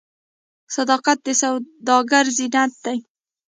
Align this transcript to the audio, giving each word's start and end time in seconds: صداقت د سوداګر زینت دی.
صداقت 0.75 1.17
د 1.25 1.27
سوداګر 1.41 2.25
زینت 2.37 2.73
دی. 2.85 2.97